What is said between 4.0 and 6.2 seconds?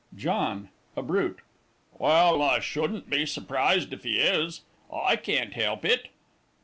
he is. I can't help it.